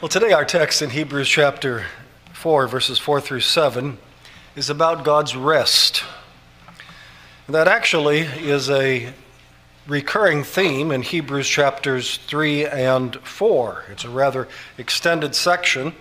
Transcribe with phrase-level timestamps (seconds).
[0.00, 1.84] Well, today our text in Hebrews chapter
[2.32, 3.98] 4, verses 4 through 7,
[4.56, 6.04] is about God's rest.
[7.46, 9.12] That actually is a
[9.86, 13.84] recurring theme in Hebrews chapters 3 and 4.
[13.90, 15.92] It's a rather extended section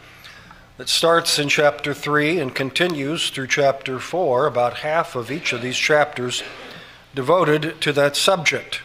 [0.78, 5.62] that starts in chapter 3 and continues through chapter 4, about half of each of
[5.62, 6.42] these chapters
[7.14, 8.80] devoted to that subject.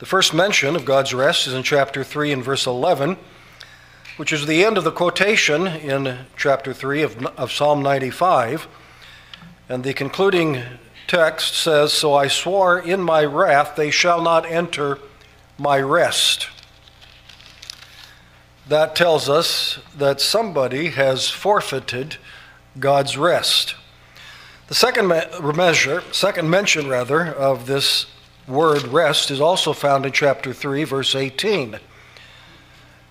[0.00, 3.16] The first mention of God's rest is in chapter 3 and verse 11
[4.20, 8.68] which is the end of the quotation in chapter 3 of, of Psalm 95.
[9.66, 10.62] And the concluding
[11.06, 14.98] text says, So I swore in my wrath, they shall not enter
[15.56, 16.50] my rest.
[18.68, 22.18] That tells us that somebody has forfeited
[22.78, 23.74] God's rest.
[24.66, 28.04] The second measure, second mention rather, of this
[28.46, 31.80] word rest is also found in chapter 3, verse 18.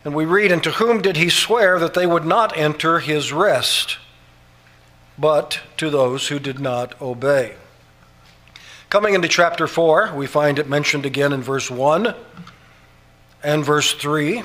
[0.04, 3.34] And we read, And to whom did he swear that they would not enter his
[3.34, 3.98] rest,
[5.18, 7.56] but to those who did not obey?
[8.90, 12.16] Coming into chapter 4, we find it mentioned again in verse 1
[13.44, 14.44] and verse 3,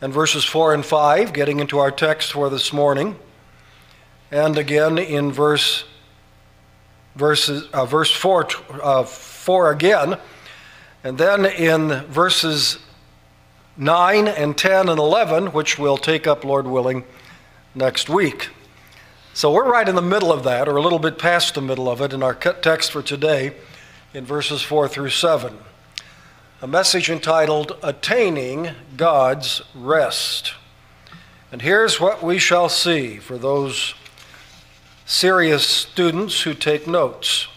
[0.00, 3.18] and verses 4 and 5, getting into our text for this morning,
[4.30, 5.84] and again in verse,
[7.16, 8.48] verses, uh, verse 4,
[8.82, 10.16] uh, 4 again,
[11.02, 12.78] and then in verses
[13.80, 17.02] 9 and 10 and 11, which we'll take up, Lord willing,
[17.74, 18.50] next week.
[19.32, 21.88] So we're right in the middle of that, or a little bit past the middle
[21.88, 23.54] of it, in our text for today,
[24.12, 25.56] in verses 4 through 7.
[26.60, 30.52] A message entitled Attaining God's Rest.
[31.50, 33.94] And here's what we shall see for those
[35.06, 37.48] serious students who take notes.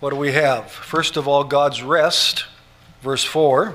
[0.00, 0.70] What do we have?
[0.70, 2.44] First of all, God's rest,
[3.00, 3.74] verse 4.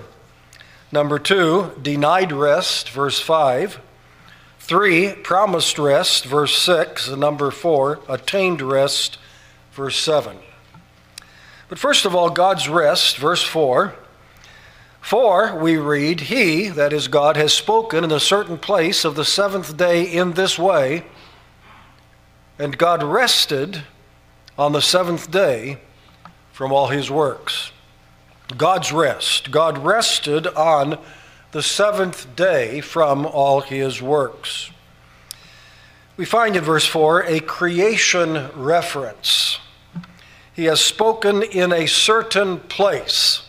[0.96, 3.82] Number two, denied rest, verse 5.
[4.60, 7.10] Three, promised rest, verse 6.
[7.10, 9.18] And number four, attained rest,
[9.74, 10.38] verse 7.
[11.68, 13.94] But first of all, God's rest, verse 4.
[15.02, 19.26] For we read, He, that is God, has spoken in a certain place of the
[19.26, 21.04] seventh day in this way,
[22.58, 23.84] and God rested
[24.58, 25.80] on the seventh day
[26.54, 27.74] from all his works.
[28.58, 29.52] God's rest.
[29.52, 31.00] God rested on
[31.52, 34.72] the seventh day from all his works.
[36.18, 39.60] We find in verse 4 a creation reference.
[40.54, 43.42] He has spoken in a certain place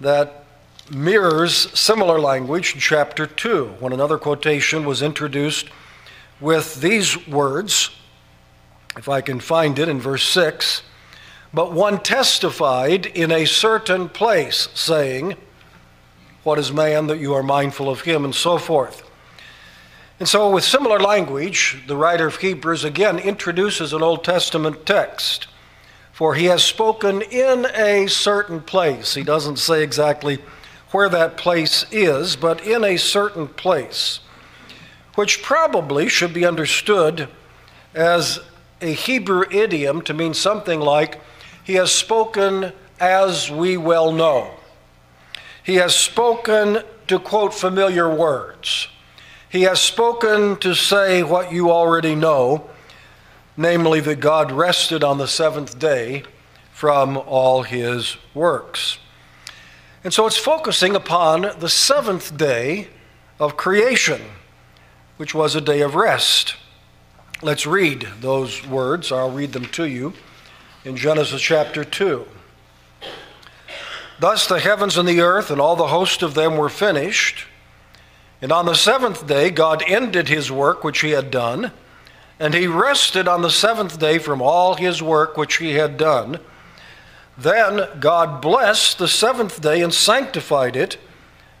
[0.00, 0.44] that
[0.90, 5.66] mirrors similar language in chapter 2, when another quotation was introduced
[6.40, 7.90] with these words.
[8.96, 10.82] If I can find it in verse 6
[11.54, 15.36] but one testified in a certain place, saying,
[16.44, 19.08] What is man that you are mindful of him, and so forth.
[20.18, 25.48] And so, with similar language, the writer of Hebrews again introduces an Old Testament text.
[26.12, 29.14] For he has spoken in a certain place.
[29.14, 30.38] He doesn't say exactly
[30.92, 34.20] where that place is, but in a certain place,
[35.14, 37.28] which probably should be understood
[37.94, 38.40] as
[38.80, 41.20] a Hebrew idiom to mean something like,
[41.64, 44.54] he has spoken as we well know.
[45.62, 48.88] He has spoken to quote familiar words.
[49.48, 52.70] He has spoken to say what you already know,
[53.56, 56.24] namely that God rested on the seventh day
[56.72, 58.98] from all his works.
[60.02, 62.88] And so it's focusing upon the seventh day
[63.38, 64.20] of creation,
[65.16, 66.56] which was a day of rest.
[67.40, 69.12] Let's read those words.
[69.12, 70.14] I'll read them to you
[70.84, 72.26] in Genesis chapter 2.
[74.18, 77.46] Thus the heavens and the earth and all the host of them were finished.
[78.40, 81.70] And on the seventh day, God ended his work which he had done,
[82.40, 86.40] and he rested on the seventh day from all his work which he had done.
[87.38, 90.98] Then God blessed the seventh day and sanctified it,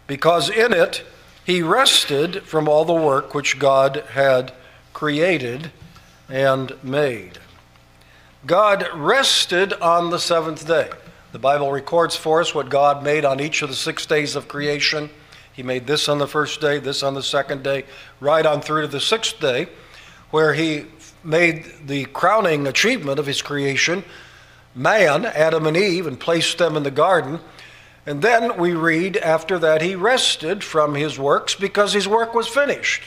[0.08, 1.04] because in it
[1.44, 4.52] he rested from all the work which God had
[4.92, 5.70] created
[6.28, 7.38] and made.
[8.44, 10.90] God rested on the seventh day.
[11.30, 14.48] The Bible records for us what God made on each of the six days of
[14.48, 15.10] creation.
[15.52, 17.84] He made this on the first day, this on the second day,
[18.20, 19.68] right on through to the sixth day,
[20.30, 20.86] where He
[21.22, 24.02] made the crowning achievement of His creation
[24.74, 27.40] man, Adam and Eve, and placed them in the garden.
[28.06, 32.48] And then we read after that He rested from His works because His work was
[32.48, 33.02] finished.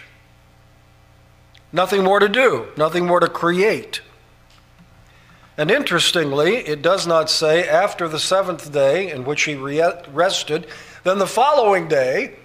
[1.73, 4.01] Nothing more to do, nothing more to create.
[5.57, 10.67] And interestingly, it does not say after the seventh day in which he rested,
[11.03, 12.35] then the following day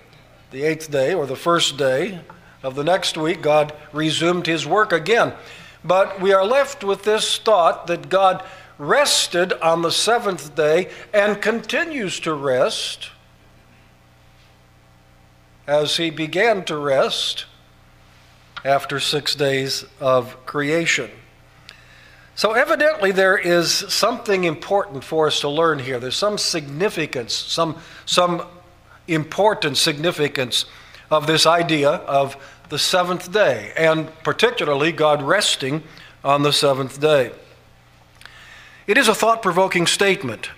[0.50, 2.20] the eighth day or the first day
[2.62, 5.32] of the next week, God resumed his work again.
[5.84, 8.44] But we are left with this thought that God
[8.78, 13.10] rested on the seventh day and continues to rest
[15.66, 17.46] as he began to rest
[18.64, 21.10] after six days of creation.
[22.40, 26.00] So, evidently, there is something important for us to learn here.
[26.00, 27.76] There's some significance, some,
[28.06, 28.46] some
[29.06, 30.64] important significance
[31.10, 32.38] of this idea of
[32.70, 35.82] the seventh day, and particularly God resting
[36.24, 37.30] on the seventh day.
[38.86, 40.48] It is a thought provoking statement,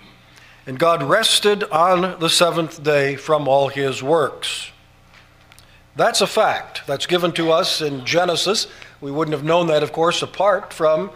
[0.65, 4.71] and God rested on the seventh day from all his works.
[5.97, 6.83] That's a fact.
[6.87, 8.67] That's given to us in Genesis.
[9.01, 11.11] We wouldn't have known that, of course, apart from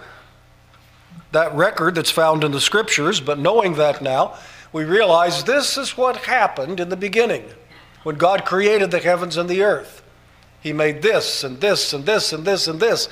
[1.37, 4.35] that record that's found in the scriptures, but knowing that now,
[4.73, 7.45] we realize this is what happened in the beginning
[8.01, 10.01] when God created the heavens and the earth.
[10.61, 13.07] He made this and this and this and this and this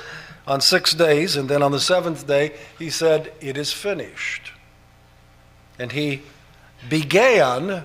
[0.48, 4.52] on six days, and then on the seventh day, he said, It is finished.
[5.78, 6.24] And he
[6.90, 7.84] began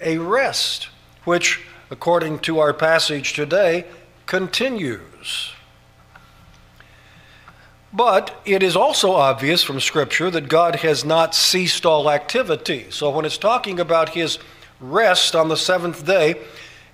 [0.00, 0.90] a rest,
[1.24, 1.60] which,
[1.90, 3.84] according to our passage today,
[4.26, 5.54] continues.
[7.92, 12.86] But it is also obvious from Scripture that God has not ceased all activity.
[12.90, 14.38] So when it's talking about his
[14.80, 16.40] rest on the seventh day,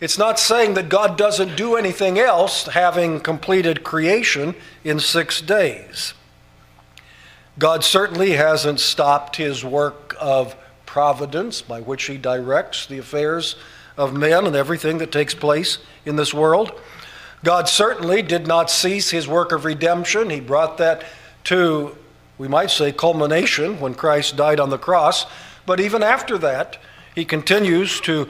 [0.01, 4.55] it's not saying that God doesn't do anything else, having completed creation
[4.85, 6.15] in six days.
[7.59, 10.55] God certainly hasn't stopped his work of
[10.85, 13.57] providence by which he directs the affairs
[13.97, 16.73] of men and everything that takes place in this world.
[17.47, 20.31] God certainly did not cease his work of redemption.
[20.31, 21.05] He brought that
[21.45, 21.97] to,
[22.39, 25.27] we might say, culmination when Christ died on the cross.
[25.65, 26.77] But even after that,
[27.15, 28.29] he continues to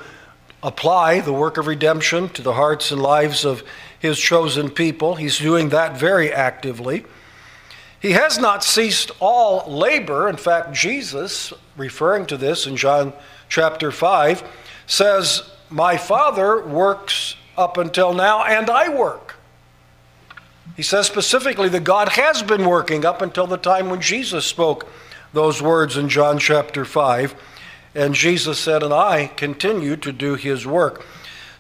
[0.63, 3.63] apply the work of redemption to the hearts and lives of
[3.99, 5.15] his chosen people.
[5.15, 7.07] He's doing that very actively.
[7.99, 10.29] He has not ceased all labor.
[10.29, 13.15] In fact, Jesus, referring to this in John
[13.49, 14.45] chapter 5,
[14.87, 19.37] says, My Father works up until now, and I work.
[20.77, 24.89] He says specifically that God has been working up until the time when Jesus spoke
[25.33, 27.35] those words in John chapter 5.
[27.95, 31.05] And Jesus said, And I continue to do his work.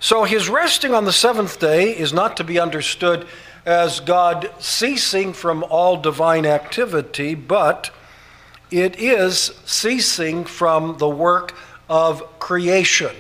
[0.00, 3.26] So his resting on the seventh day is not to be understood
[3.64, 7.90] as God ceasing from all divine activity, but
[8.70, 11.54] it is ceasing from the work
[11.88, 13.14] of creation,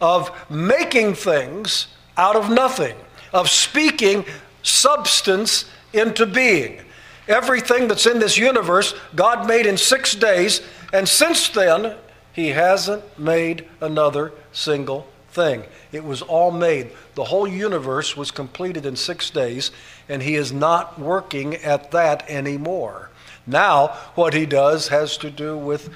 [0.00, 1.86] of making things
[2.20, 2.94] out of nothing,
[3.32, 4.26] of speaking
[4.62, 5.64] substance
[5.94, 6.78] into being.
[7.26, 10.60] Everything that's in this universe, God made in six days,
[10.92, 11.96] and since then,
[12.34, 15.64] He hasn't made another single thing.
[15.92, 16.90] It was all made.
[17.14, 19.70] The whole universe was completed in six days,
[20.06, 23.08] and He is not working at that anymore.
[23.46, 25.88] Now, what He does has to do with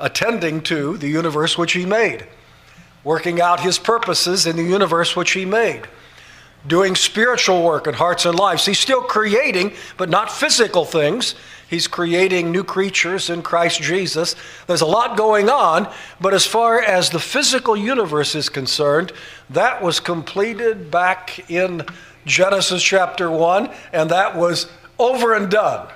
[0.00, 2.26] attending to the universe which He made
[3.04, 5.82] working out his purposes in the universe which he made,
[6.66, 8.66] doing spiritual work in hearts and lives.
[8.66, 11.34] He's still creating, but not physical things.
[11.68, 14.34] He's creating new creatures in Christ Jesus.
[14.66, 19.12] There's a lot going on, but as far as the physical universe is concerned,
[19.50, 21.84] that was completed back in
[22.24, 24.66] Genesis chapter 1, and that was
[24.98, 25.88] over and done.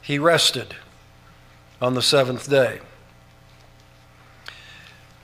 [0.00, 0.74] He rested
[1.80, 2.80] on the seventh day.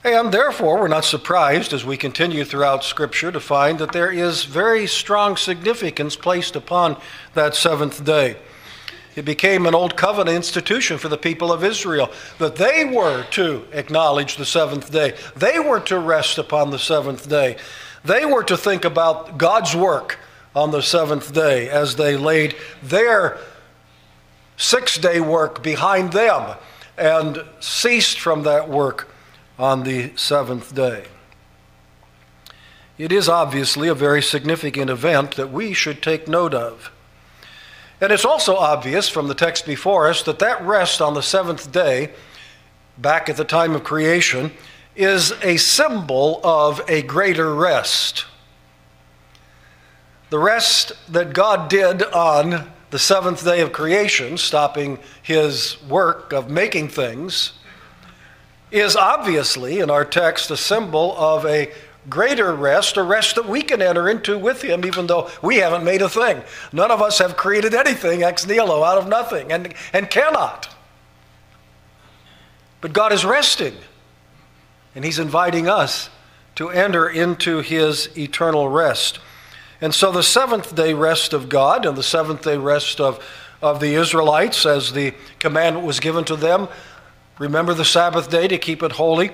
[0.03, 4.43] And therefore, we're not surprised as we continue throughout Scripture to find that there is
[4.43, 6.97] very strong significance placed upon
[7.35, 8.35] that seventh day.
[9.15, 13.65] It became an old covenant institution for the people of Israel that they were to
[13.71, 15.15] acknowledge the seventh day.
[15.37, 17.55] They were to rest upon the seventh day.
[18.03, 20.19] They were to think about God's work
[20.53, 23.37] on the seventh day as they laid their
[24.57, 26.57] six day work behind them
[26.97, 29.12] and ceased from that work
[29.57, 31.05] on the seventh day.
[32.97, 36.91] It is obviously a very significant event that we should take note of.
[37.99, 41.71] And it's also obvious from the text before us that that rest on the seventh
[41.71, 42.11] day,
[42.97, 44.51] back at the time of creation,
[44.95, 48.25] is a symbol of a greater rest.
[50.29, 56.49] The rest that God did on the seventh day of creation, stopping his work of
[56.49, 57.53] making things,
[58.73, 61.71] is obviously in our text a symbol of a
[62.09, 65.85] greater rest, a rest that we can enter into with Him, even though we haven't
[65.85, 66.41] made a thing.
[66.73, 70.75] None of us have created anything ex nihilo, out of nothing, and, and cannot.
[72.81, 73.75] But God is resting
[74.95, 76.09] And he's inviting us
[76.55, 79.19] to enter into his eternal rest.
[79.79, 83.23] And so the seventh day rest of God and the seventh day rest of,
[83.61, 86.67] of the Israelites, as the commandment was given to them,
[87.39, 89.31] remember the Sabbath day to keep it holy.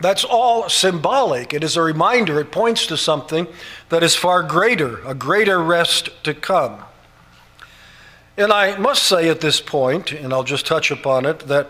[0.00, 1.52] That's all symbolic.
[1.52, 3.48] It is a reminder, it points to something
[3.88, 6.84] that is far greater, a greater rest to come.
[8.36, 11.68] And I must say at this point, and I'll just touch upon it, that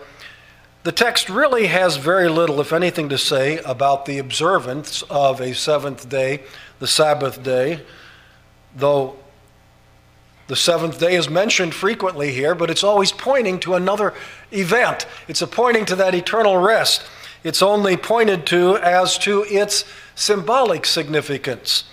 [0.83, 5.53] the text really has very little, if anything, to say about the observance of a
[5.53, 6.43] seventh day,
[6.77, 7.81] the Sabbath day,
[8.75, 9.18] though
[10.49, 14.15] the seventh day is mentioned frequently here, but it's always pointing to another
[14.51, 15.05] event.
[15.27, 17.03] It's a pointing to that eternal rest.
[17.43, 21.83] It's only pointed to as to its symbolic significance.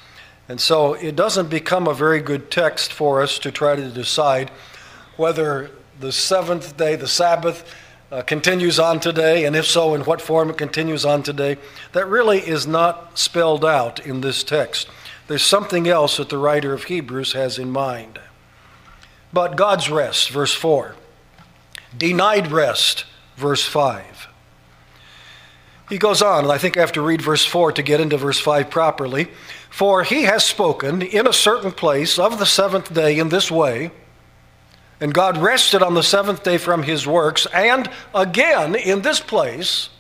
[0.49, 4.51] And so it doesn't become a very good text for us to try to decide
[5.19, 5.71] whether
[6.01, 7.71] the seventh day, the Sabbath,
[8.11, 11.59] uh, continues on today, and if so, in what form it continues on today.
[11.93, 14.89] That really is not spelled out in this text.
[15.27, 18.19] There's something else that the writer of Hebrews has in mind.
[19.33, 20.95] But God's rest, verse 4.
[21.97, 23.05] Denied rest,
[23.37, 24.29] verse 5.
[25.89, 28.17] He goes on, and I think I have to read verse 4 to get into
[28.17, 29.29] verse 5 properly.
[29.71, 33.91] For he has spoken in a certain place of the seventh day in this way,
[35.01, 39.91] and God rested on the seventh day from his works, and again in this place,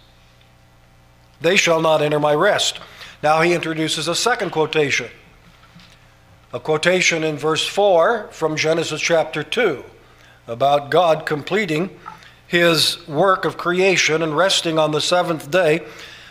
[1.40, 2.80] they shall not enter my rest.
[3.22, 5.10] Now he introduces a second quotation,
[6.52, 9.82] a quotation in verse 4 from Genesis chapter 2
[10.46, 11.90] about God completing
[12.46, 15.80] his work of creation and resting on the seventh day.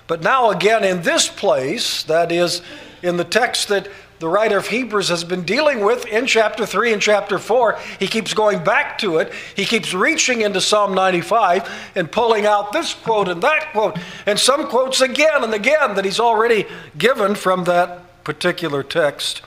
[0.07, 2.61] But now, again, in this place, that is,
[3.03, 6.93] in the text that the writer of Hebrews has been dealing with in chapter 3
[6.93, 7.77] and chapter 4.
[7.99, 9.33] He keeps going back to it.
[9.55, 14.39] He keeps reaching into Psalm 95 and pulling out this quote and that quote, and
[14.39, 16.65] some quotes again and again that he's already
[16.97, 19.41] given from that particular text.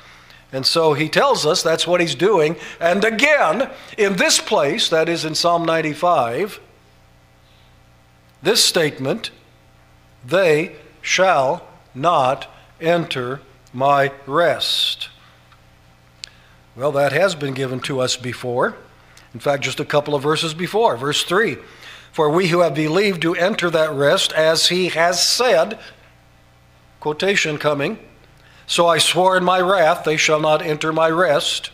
[0.52, 2.56] And so he tells us that's what he's doing.
[2.80, 6.60] And again, in this place, that is in Psalm 95,
[8.42, 9.30] this statement,
[10.24, 12.46] they shall not
[12.80, 13.40] enter
[13.72, 15.08] my rest.
[16.76, 18.76] Well, that has been given to us before.
[19.34, 20.96] In fact, just a couple of verses before.
[20.96, 21.58] Verse 3
[22.12, 25.78] For we who have believed do enter that rest, as he has said,
[27.00, 27.98] quotation coming,
[28.68, 31.72] so I swore in my wrath, they shall not enter my rest.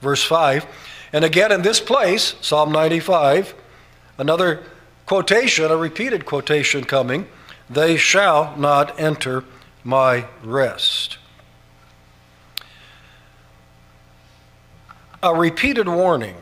[0.00, 0.64] Verse 5.
[1.12, 3.54] And again in this place, Psalm 95,
[4.16, 4.62] another
[5.04, 7.28] quotation, a repeated quotation coming,
[7.68, 9.44] they shall not enter
[9.84, 11.18] my rest.
[15.26, 16.36] a repeated warning.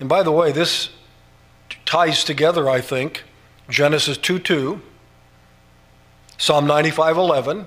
[0.00, 0.90] And by the way, this
[1.84, 3.22] ties together, I think,
[3.68, 4.80] Genesis 2 2,
[6.36, 7.66] Psalm 95 11,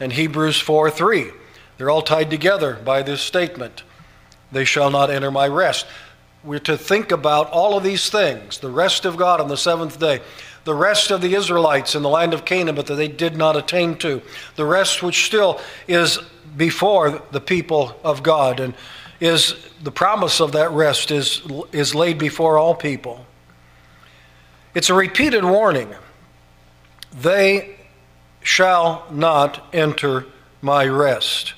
[0.00, 1.30] and Hebrews 4 3.
[1.76, 3.82] They're all tied together by this statement
[4.50, 5.86] They shall not enter my rest.
[6.42, 10.00] We're to think about all of these things the rest of God on the seventh
[10.00, 10.20] day,
[10.64, 13.56] the rest of the Israelites in the land of Canaan, but that they did not
[13.56, 14.22] attain to,
[14.56, 16.18] the rest which still is
[16.56, 18.74] before the people of God and
[19.20, 21.42] is the promise of that rest is,
[21.72, 23.26] is laid before all people.
[24.74, 25.94] It's a repeated warning.
[27.12, 27.76] They
[28.42, 30.26] shall not enter
[30.62, 31.54] my rest.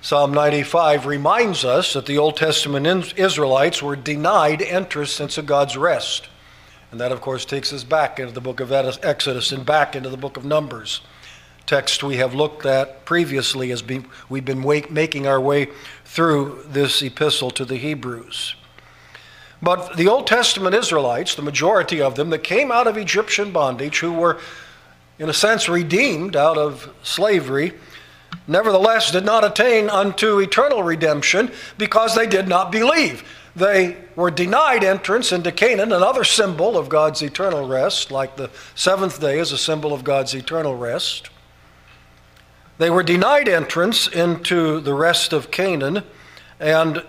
[0.00, 6.28] Psalm 95 reminds us that the Old Testament Israelites were denied entrance into God's rest.
[6.90, 10.08] And that, of course, takes us back into the book of Exodus and back into
[10.08, 11.00] the book of Numbers
[11.66, 13.82] text we have looked at previously as
[14.28, 15.68] we've been making our way
[16.04, 18.54] through this epistle to the Hebrews.
[19.60, 23.98] But the Old Testament Israelites, the majority of them that came out of Egyptian bondage,
[23.98, 24.38] who were,
[25.18, 27.72] in a sense, redeemed out of slavery,
[28.46, 33.24] nevertheless did not attain unto eternal redemption because they did not believe.
[33.54, 39.20] They were denied entrance into Canaan, another symbol of God's eternal rest, like the seventh
[39.20, 41.30] day is a symbol of God's eternal rest.
[42.78, 46.02] They were denied entrance into the rest of Canaan
[46.60, 47.02] and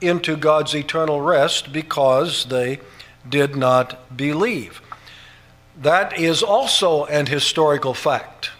[0.00, 2.80] into God's eternal rest because they
[3.28, 4.81] did not believe.
[5.76, 8.50] That is also an historical fact.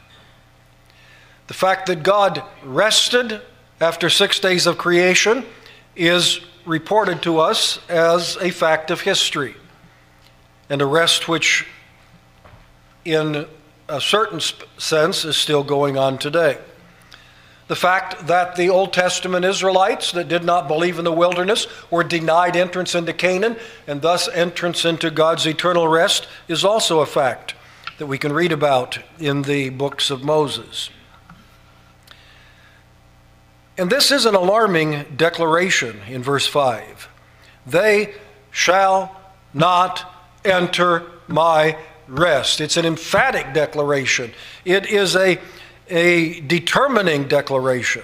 [1.48, 3.42] The fact that God rested
[3.80, 5.44] after six days of creation
[5.94, 9.54] is reported to us as a fact of history,
[10.70, 11.66] and a rest which,
[13.04, 13.46] in
[13.88, 14.40] a certain
[14.78, 16.58] sense is still going on today.
[17.72, 22.04] The fact that the Old Testament Israelites that did not believe in the wilderness were
[22.04, 27.54] denied entrance into Canaan and thus entrance into God's eternal rest is also a fact
[27.96, 30.90] that we can read about in the books of Moses.
[33.78, 37.08] And this is an alarming declaration in verse 5.
[37.66, 38.12] They
[38.50, 39.18] shall
[39.54, 40.14] not
[40.44, 42.60] enter my rest.
[42.60, 44.32] It's an emphatic declaration,
[44.66, 45.38] it is a,
[45.92, 48.02] a determining declaration.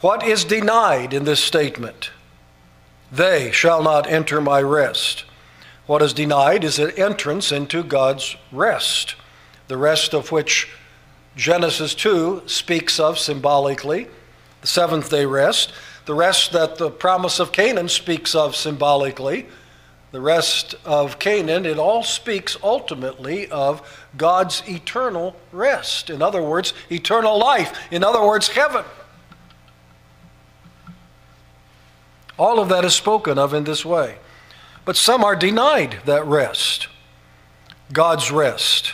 [0.00, 2.10] What is denied in this statement?
[3.12, 5.24] They shall not enter my rest.
[5.86, 9.14] What is denied is an entrance into God's rest,
[9.68, 10.68] the rest of which
[11.36, 14.08] Genesis 2 speaks of symbolically,
[14.62, 15.72] the seventh day rest,
[16.06, 19.46] the rest that the promise of Canaan speaks of symbolically,
[20.14, 26.08] the rest of Canaan, it all speaks ultimately of God's eternal rest.
[26.08, 27.76] In other words, eternal life.
[27.90, 28.84] In other words, heaven.
[32.38, 34.18] All of that is spoken of in this way.
[34.84, 36.86] But some are denied that rest,
[37.92, 38.92] God's rest.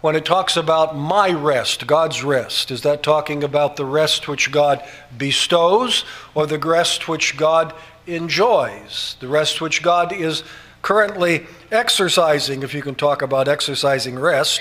[0.00, 4.50] When it talks about my rest, God's rest, is that talking about the rest which
[4.50, 4.82] God
[5.18, 7.74] bestows or the rest which God
[8.06, 10.42] enjoys, the rest which God is
[10.82, 14.60] currently exercising, if you can talk about exercising rest?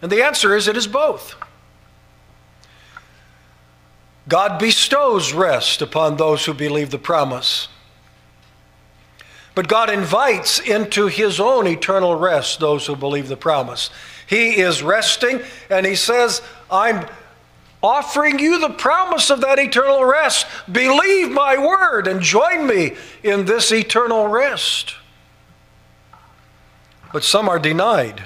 [0.00, 1.34] And the answer is it is both.
[4.28, 7.68] God bestows rest upon those who believe the promise.
[9.54, 13.90] But God invites into his own eternal rest those who believe the promise.
[14.26, 17.06] He is resting, and he says, I'm
[17.82, 20.46] offering you the promise of that eternal rest.
[20.70, 24.94] Believe my word and join me in this eternal rest.
[27.12, 28.22] But some are denied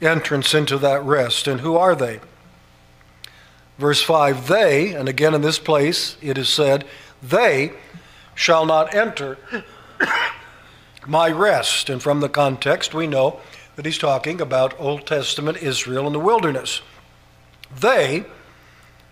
[0.00, 1.46] entrance into that rest.
[1.46, 2.20] And who are they?
[3.78, 6.84] Verse 5 They, and again in this place it is said,
[7.22, 7.72] they
[8.34, 9.38] shall not enter
[11.06, 11.88] my rest.
[11.88, 13.40] And from the context, we know
[13.76, 16.82] that he's talking about Old Testament Israel in the wilderness.
[17.74, 18.24] They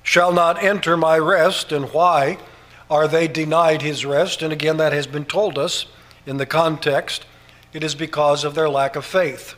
[0.03, 1.73] shall not enter my rest.
[1.73, 2.39] And why
[2.91, 4.43] are they denied his rest?
[4.43, 5.87] And again, that has been told us
[6.27, 7.25] in the context.
[7.73, 9.55] It is because of their lack of faith.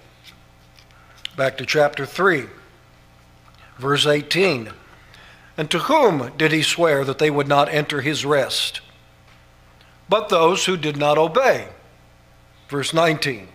[1.36, 2.44] Back to chapter 3,
[3.78, 4.70] verse 18.
[5.56, 8.80] And to whom did he swear that they would not enter his rest?
[10.08, 11.68] But those who did not obey.
[12.68, 13.48] Verse 19.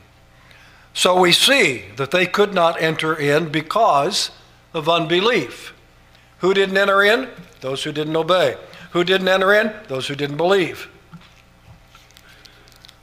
[0.93, 4.31] So we see that they could not enter in because
[4.73, 5.73] of unbelief.
[6.39, 7.29] Who didn't enter in?
[7.61, 8.57] Those who didn't obey.
[8.91, 9.73] Who didn't enter in?
[9.87, 10.89] Those who didn't believe.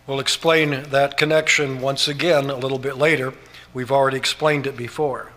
[0.07, 3.33] We'll explain that connection once again a little bit later.
[3.73, 5.33] We've already explained it before.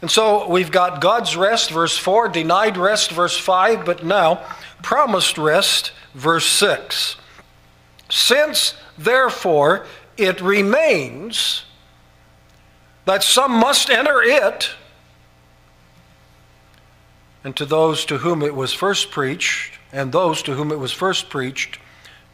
[0.00, 4.44] And so we've got God's rest, verse 4, denied rest, verse 5, but now
[4.82, 7.16] promised rest, verse 6.
[8.10, 11.64] Since, therefore, it remains
[13.04, 14.70] that some must enter it,
[17.44, 20.92] and to those to whom it was first preached, and those to whom it was
[20.92, 21.78] first preached,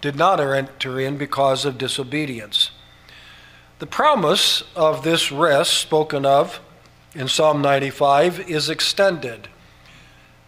[0.00, 2.70] did not er-, enter in because of disobedience.
[3.78, 6.60] The promise of this rest spoken of
[7.14, 9.48] in Psalm 95 is extended.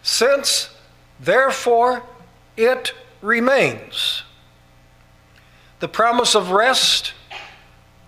[0.02, 0.70] Since,
[1.18, 2.02] therefore,
[2.56, 2.92] it
[3.22, 4.24] remains.
[5.80, 7.12] The promise of rest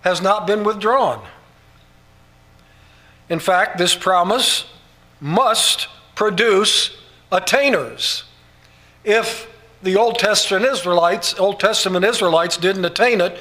[0.03, 1.25] has not been withdrawn.
[3.29, 4.67] In fact, this promise
[5.21, 6.97] must produce
[7.31, 8.25] attainers.
[9.05, 9.49] If
[9.83, 13.39] the Old Testament Israelites, Old Testament Israelites didn't attain it,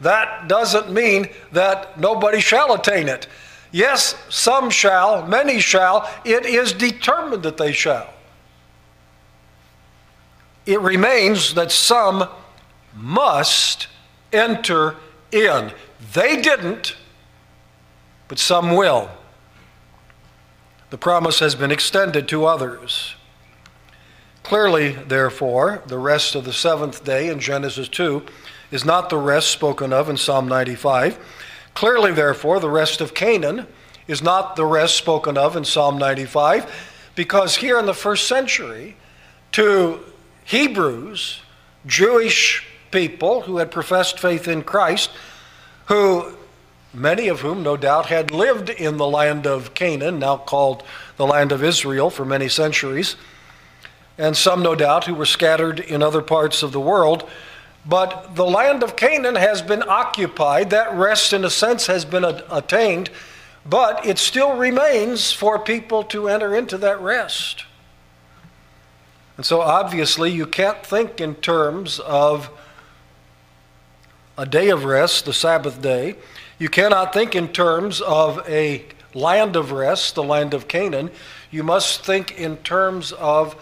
[0.00, 3.26] that doesn't mean that nobody shall attain it.
[3.70, 6.08] Yes, some shall, many shall.
[6.24, 8.08] It is determined that they shall.
[10.64, 12.28] It remains that some
[12.94, 13.88] must
[14.32, 14.96] enter
[15.32, 15.72] in.
[16.12, 16.96] They didn't,
[18.28, 19.10] but some will.
[20.90, 23.14] The promise has been extended to others.
[24.42, 28.24] Clearly, therefore, the rest of the seventh day in Genesis 2
[28.70, 31.18] is not the rest spoken of in Psalm 95.
[31.74, 33.66] Clearly, therefore, the rest of Canaan
[34.06, 38.96] is not the rest spoken of in Psalm 95, because here in the first century,
[39.52, 40.00] to
[40.44, 41.42] Hebrews,
[41.84, 45.10] Jewish people who had professed faith in Christ,
[45.86, 46.37] who
[46.98, 50.82] many of whom no doubt had lived in the land of Canaan, now called
[51.16, 53.16] the land of Israel, for many centuries,
[54.16, 57.28] and some no doubt who were scattered in other parts of the world.
[57.86, 60.70] But the land of Canaan has been occupied.
[60.70, 63.10] That rest, in a sense, has been attained
[63.68, 67.64] But it still remains for people to enter into that rest.
[69.36, 72.50] And so obviously, you can't think in terms of
[74.38, 76.16] a day of rest, the Sabbath day.
[76.58, 81.10] You cannot think in terms of a land of rest, the land of Canaan.
[81.50, 83.56] You must think in terms of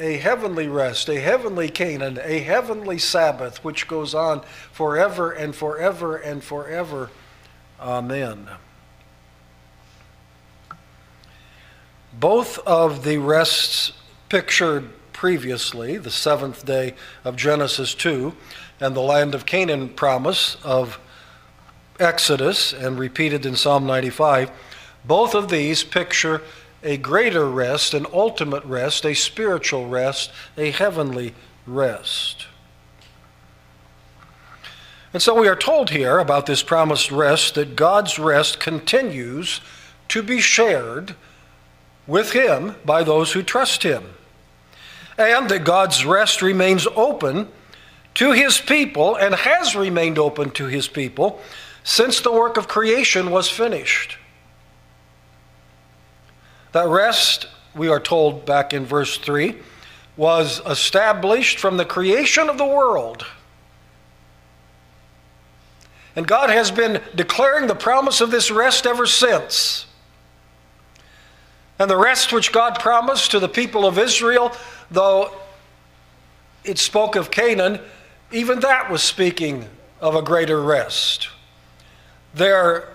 [0.00, 4.42] a heavenly rest, a heavenly Canaan, a heavenly Sabbath, which goes on
[4.72, 7.10] forever and forever and forever.
[7.80, 8.48] Amen.
[12.12, 13.92] Both of the rests
[14.28, 16.94] pictured previously, the seventh day
[17.24, 18.34] of Genesis 2,
[18.80, 20.98] and the land of Canaan promise of
[22.04, 24.50] Exodus, and repeated in Psalm 95,
[25.04, 26.42] both of these picture
[26.84, 31.34] a greater rest, an ultimate rest, a spiritual rest, a heavenly
[31.66, 32.46] rest.
[35.14, 39.60] And so we are told here about this promised rest that God's rest continues
[40.08, 41.14] to be shared
[42.06, 44.02] with Him by those who trust Him.
[45.16, 47.48] And that God's rest remains open
[48.14, 51.40] to His people and has remained open to His people
[51.84, 54.16] since the work of creation was finished.
[56.72, 59.54] That rest, we are told back in verse 3,
[60.16, 63.24] was established from the creation of the world.
[66.16, 69.86] And God has been declaring the promise of this rest ever since.
[71.78, 74.52] And the rest which God promised to the people of Israel,
[74.90, 75.32] though
[76.64, 77.80] it spoke of Canaan,
[78.32, 79.68] even that was speaking
[80.00, 81.28] of a greater rest.
[82.34, 82.88] Their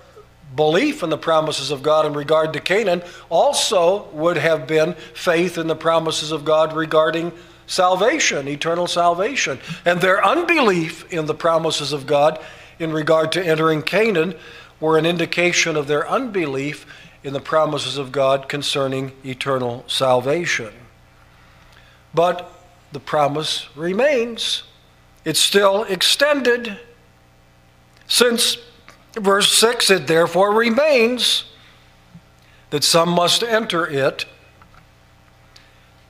[0.56, 5.58] belief in the promises of God in regard to Canaan also would have been faith
[5.58, 7.32] in the promises of God regarding
[7.68, 9.60] salvation, eternal salvation.
[9.86, 12.44] And their unbelief in the promises of God
[12.80, 14.34] in regard to entering Canaan
[14.80, 16.86] were an indication of their unbelief
[17.24, 20.74] in the promises of God concerning eternal salvation.
[22.14, 22.52] But
[22.92, 24.64] the promise remains.
[25.26, 26.80] It's still extended
[28.08, 28.58] since
[29.14, 31.46] Verse 6 it therefore remains
[32.70, 34.26] that some must enter it,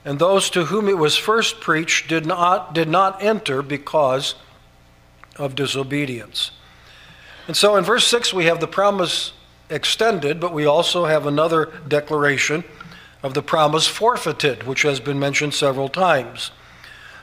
[0.04, 4.34] and those to whom it was first preached did not, did not enter because
[5.36, 6.50] of disobedience.
[7.46, 9.32] And so in verse 6, we have the promise
[9.70, 12.64] extended, but we also have another declaration
[13.22, 16.50] of the promise forfeited, which has been mentioned several times.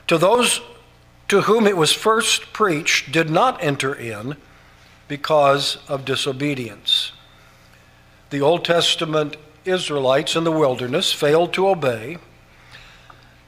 [0.08, 0.60] To those
[1.28, 4.36] to whom it was first preached did not enter in
[5.08, 7.12] because of disobedience.
[8.30, 12.18] The Old Testament Israelites in the wilderness failed to obey.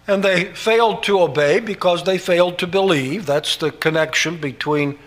[0.07, 3.27] And they failed to obey because they failed to believe.
[3.27, 4.99] That's the connection between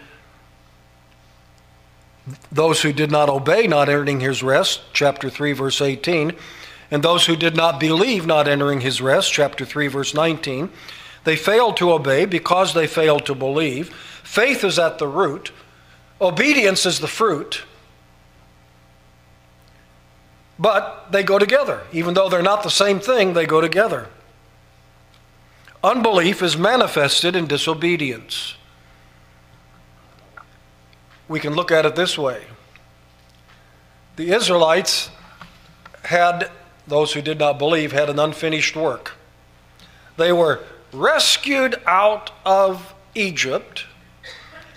[2.51, 6.33] those who did not obey, not entering his rest, chapter 3, verse 18,
[6.89, 10.69] and those who did not believe, not entering his rest, chapter 3, verse 19.
[11.25, 13.89] They failed to obey because they failed to believe.
[14.23, 15.51] Faith is at the root.
[16.21, 17.63] Obedience is the fruit,
[20.57, 21.81] but they go together.
[21.91, 24.07] Even though they're not the same thing, they go together.
[25.83, 28.55] Unbelief is manifested in disobedience.
[31.27, 32.45] We can look at it this way
[34.15, 35.09] the Israelites
[36.03, 36.51] had,
[36.87, 39.13] those who did not believe, had an unfinished work.
[40.17, 43.85] They were rescued out of Egypt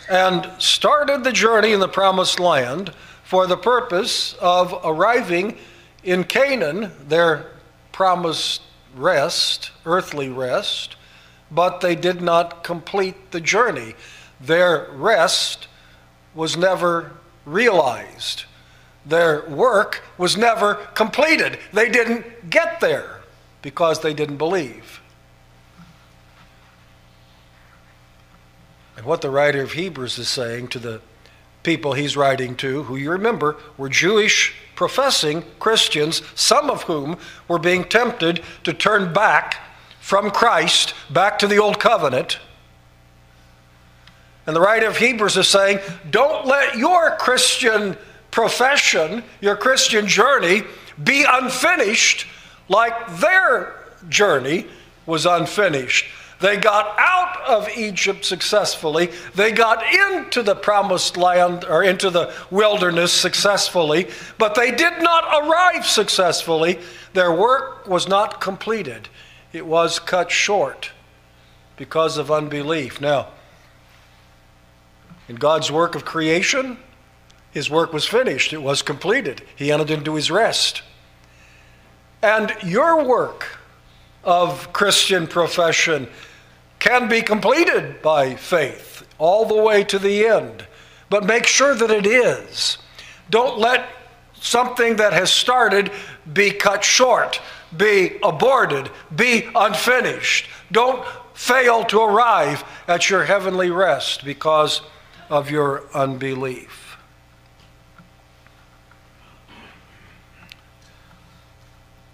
[0.09, 2.93] and started the journey in the promised land
[3.25, 5.59] for the purpose of arriving
[6.05, 7.47] in Canaan, their
[7.93, 8.63] promised
[8.95, 10.97] rest, earthly rest,
[11.51, 13.95] but they did not complete the journey.
[14.41, 15.69] Their rest
[16.35, 17.13] was never
[17.45, 18.45] realized.
[19.05, 21.59] Their work was never completed.
[21.73, 23.21] They didn't get there
[23.63, 25.01] because they didn't believe.
[28.97, 31.01] And what the writer of Hebrews is saying to the
[31.63, 37.59] people he's writing to, who you remember were Jewish professing Christians, some of whom were
[37.59, 39.57] being tempted to turn back
[40.01, 42.39] from Christ back to the old covenant.
[44.47, 47.97] And the writer of Hebrews is saying, don't let your Christian
[48.31, 50.63] profession, your Christian journey,
[51.03, 52.27] be unfinished
[52.69, 53.75] like their
[54.09, 54.67] journey
[55.05, 56.07] was unfinished.
[56.39, 59.11] They got out of Egypt successfully.
[59.35, 65.25] They got into the promised land or into the wilderness successfully, but they did not
[65.43, 66.79] arrive successfully.
[67.15, 69.09] Their work was not completed,
[69.53, 70.91] it was cut short
[71.77, 73.01] because of unbelief.
[73.01, 73.29] Now,
[75.29, 76.79] in God's work of creation,
[77.51, 79.43] his work was finished, it was completed.
[79.57, 80.83] He entered into his rest.
[82.23, 83.59] And your work
[84.25, 86.09] of Christian profession
[86.79, 90.67] can be completed by faith all the way to the end.
[91.09, 92.79] But make sure that it is.
[93.31, 93.89] Don't let
[94.35, 95.91] something that has started
[96.33, 97.41] be cut short,
[97.77, 100.49] be aborted, be unfinished.
[100.71, 104.83] Don't fail to arrive at your heavenly rest because
[105.29, 106.97] of your unbelief.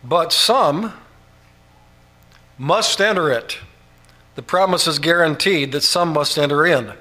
[0.05, 0.93] But some
[2.59, 3.59] must enter it.
[4.35, 6.93] The promise is guaranteed that some must enter in.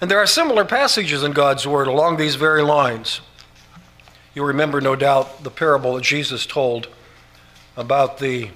[0.00, 3.20] And there are similar passages in God's Word along these very lines.
[4.34, 6.88] You remember, no doubt, the parable that Jesus told
[7.76, 8.50] about the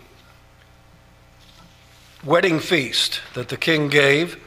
[2.25, 4.41] wedding feast that the king gave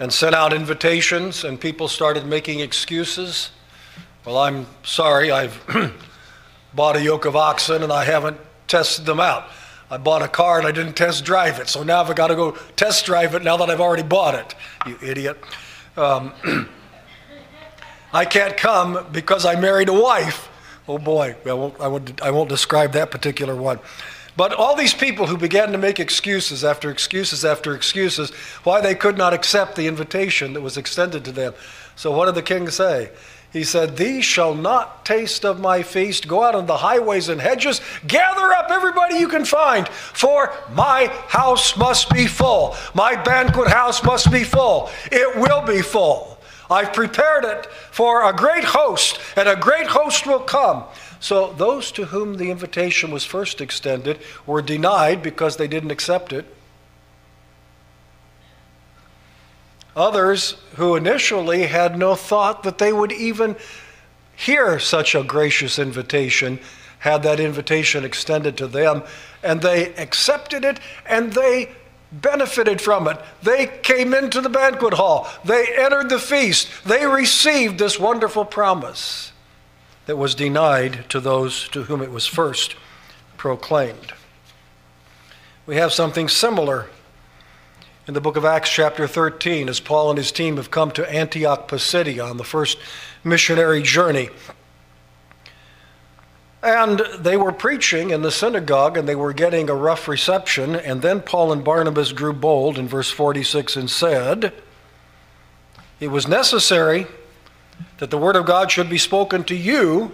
[0.00, 3.50] and sent out invitations, and people started making excuses.
[4.24, 5.60] Well, I'm sorry, I've
[6.74, 9.48] bought a yoke of oxen and I haven't tested them out.
[9.90, 12.36] I bought a car and I didn't test drive it, so now I've got to
[12.36, 14.54] go test drive it now that I've already bought it.
[14.86, 15.38] You idiot.
[15.96, 16.32] Um,
[18.12, 20.48] I can't come because I married a wife.
[20.88, 23.78] Oh boy, I won't, I, won't, I won't describe that particular one.
[24.36, 28.30] But all these people who began to make excuses after excuses after excuses
[28.62, 31.54] why they could not accept the invitation that was extended to them.
[31.96, 33.10] So, what did the king say?
[33.52, 36.28] He said, These shall not taste of my feast.
[36.28, 41.06] Go out on the highways and hedges, gather up everybody you can find, for my
[41.28, 42.76] house must be full.
[42.94, 44.90] My banquet house must be full.
[45.10, 46.38] It will be full.
[46.70, 50.84] I've prepared it for a great host, and a great host will come.
[51.20, 56.32] So, those to whom the invitation was first extended were denied because they didn't accept
[56.32, 56.44] it.
[59.98, 63.56] Others who initially had no thought that they would even
[64.36, 66.60] hear such a gracious invitation
[67.00, 69.02] had that invitation extended to them,
[69.42, 71.70] and they accepted it and they
[72.12, 73.20] benefited from it.
[73.42, 79.32] They came into the banquet hall, they entered the feast, they received this wonderful promise
[80.06, 82.76] that was denied to those to whom it was first
[83.36, 84.12] proclaimed.
[85.66, 86.88] We have something similar
[88.08, 91.08] in the book of Acts, chapter 13, as Paul and his team have come to
[91.12, 92.78] Antioch Pisidia on the first
[93.22, 94.30] missionary journey.
[96.62, 100.74] And they were preaching in the synagogue and they were getting a rough reception.
[100.74, 104.54] And then Paul and Barnabas grew bold in verse 46 and said,
[106.00, 107.06] It was necessary
[107.98, 110.12] that the word of God should be spoken to you,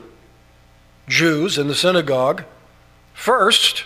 [1.06, 2.42] Jews, in the synagogue,
[3.12, 3.84] first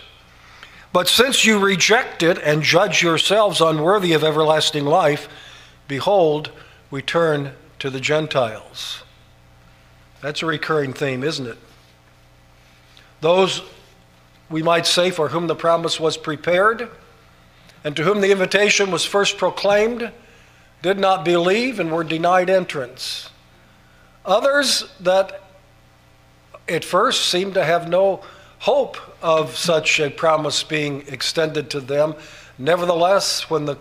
[0.91, 5.29] but since you reject it and judge yourselves unworthy of everlasting life,
[5.87, 6.51] behold,
[6.89, 9.03] we turn to the Gentiles.
[10.21, 11.57] That's a recurring theme, isn't it?
[13.21, 13.61] Those,
[14.49, 16.89] we might say, for whom the promise was prepared
[17.83, 20.11] and to whom the invitation was first proclaimed,
[20.81, 23.29] did not believe and were denied entrance.
[24.25, 25.43] Others that
[26.67, 28.21] at first seemed to have no
[28.59, 32.13] hope of such a promise being extended to them.
[32.57, 33.77] Nevertheless, when the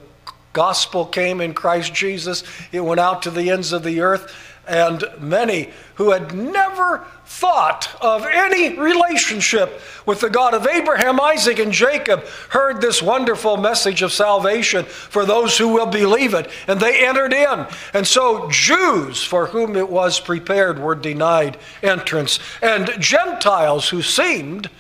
[0.53, 4.33] gospel came in Christ Jesus, it went out to the ends of the earth,
[4.69, 11.59] and many who had never thought of any relationship with the God of Abraham, Isaac,
[11.59, 16.81] and Jacob heard this wonderful message of salvation for those who will believe it, and
[16.81, 17.67] they entered in.
[17.93, 24.71] And so, Jews for whom it was prepared were denied entrance, and Gentiles who seemed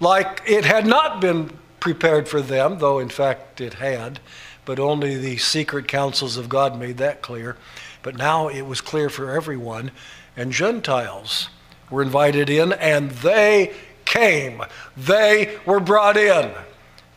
[0.00, 4.20] like it had not been prepared for them, though in fact it had,
[4.64, 7.56] but only the secret counsels of God made that clear.
[8.02, 9.92] But now it was clear for everyone,
[10.36, 11.48] and Gentiles
[11.90, 14.62] were invited in, and they came.
[14.96, 16.52] They were brought in.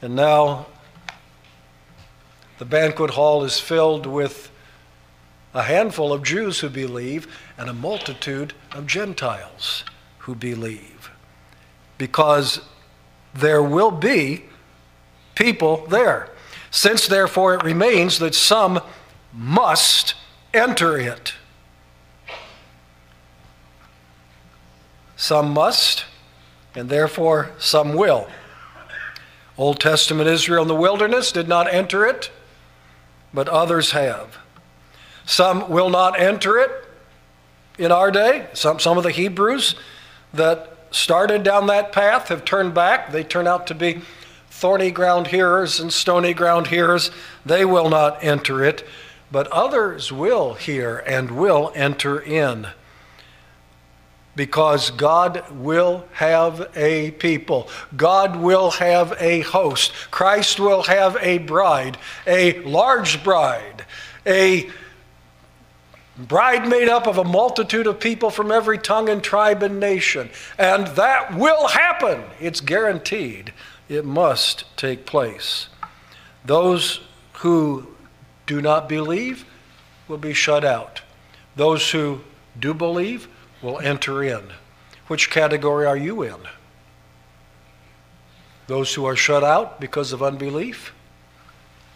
[0.02, 0.67] And now
[2.60, 4.52] the banquet hall is filled with
[5.54, 9.84] a handful of Jews who believe and a multitude of Gentiles
[10.19, 11.10] who believe.
[11.98, 12.60] Because
[13.34, 14.43] there will be
[15.34, 16.30] people there.
[16.71, 18.82] Since, therefore, it remains that some
[19.34, 20.13] must
[20.55, 21.33] enter it.
[25.15, 26.05] Some must,
[26.75, 28.27] and therefore some will.
[29.57, 32.29] Old Testament Israel in the wilderness did not enter it,
[33.33, 34.37] but others have.
[35.25, 36.71] Some will not enter it
[37.77, 38.47] in our day.
[38.53, 39.75] Some, some of the Hebrews
[40.33, 43.11] that started down that path have turned back.
[43.11, 44.01] They turn out to be
[44.49, 47.11] thorny ground hearers and stony ground hearers.
[47.45, 48.85] They will not enter it,
[49.31, 52.67] but others will hear and will enter in.
[54.35, 57.69] because God will have a people.
[57.95, 59.93] God will have a host.
[60.11, 63.85] Christ will have a bride, a large bride,
[64.25, 64.69] a
[66.17, 70.29] bride made up of a multitude of people from every tongue and tribe and nation.
[70.57, 72.23] And that will happen.
[72.39, 73.53] It's guaranteed.
[73.88, 75.67] It must take place.
[76.43, 76.99] Those
[77.33, 77.94] who
[78.45, 79.45] do not believe
[80.08, 81.01] will be shut out.
[81.55, 82.21] Those who
[82.60, 83.27] do believe
[83.62, 84.51] will enter in.
[85.08, 86.38] Which category are you in?
[88.67, 90.93] Those who are shut out because of unbelief?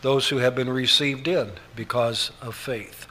[0.01, 3.07] Those who have been received in because of faith.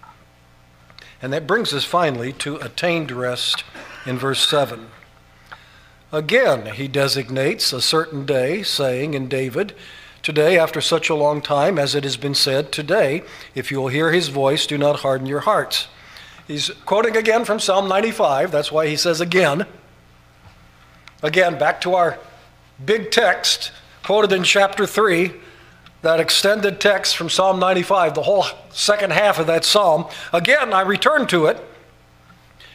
[1.21, 3.65] And that brings us finally to attained rest
[4.07, 4.87] in verse 7.
[6.13, 9.75] Again, he designates a certain day, saying in David,
[10.23, 13.23] Today, after such a long time, as it has been said, today,
[13.55, 15.89] if you will hear his voice, do not harden your hearts.
[16.47, 18.51] He's quoting again from Psalm 95.
[18.51, 19.67] That's why he says again.
[21.23, 22.19] Again, back to our
[22.85, 23.73] big text
[24.09, 25.33] quoted in chapter 3,
[26.01, 30.07] that extended text from Psalm 95, the whole second half of that psalm.
[30.33, 31.63] Again, I return to it.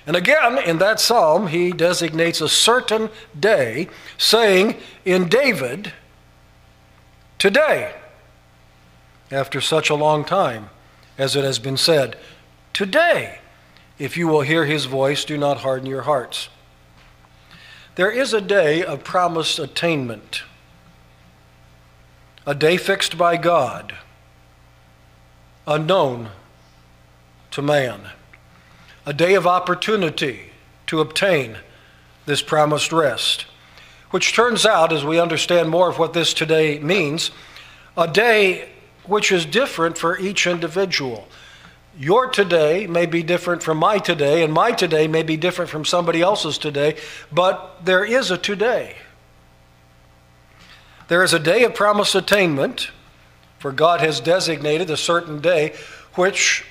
[0.05, 4.75] And again, in that psalm, he designates a certain day, saying,
[5.05, 5.91] In David,
[7.43, 7.93] today,
[9.29, 10.69] after such a long time,
[11.17, 12.15] as it has been said,
[12.71, 13.39] today,
[13.99, 16.47] if you will hear his voice, do not harden your hearts.
[17.95, 20.43] There is a day of promised attainment,
[22.47, 23.93] a day fixed by God,
[25.67, 26.29] unknown
[27.51, 28.11] to man,
[29.05, 30.51] a day of opportunity
[30.87, 31.57] to obtain
[32.25, 33.47] this promised rest,
[34.13, 37.31] which turns out, as we understand more of what this today means,
[37.97, 38.69] a day
[39.05, 41.27] which is different for each individual.
[41.97, 45.83] Your today may be different from my today, and my today may be different from
[45.83, 46.95] somebody else's today,
[47.31, 48.97] but there is a today.
[51.07, 52.91] There is a day of promised attainment,
[53.57, 55.73] for God has designated a certain day
[56.13, 56.63] which